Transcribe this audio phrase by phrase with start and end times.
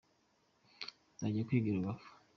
[1.13, 2.07] nzajya kwiga i rubavu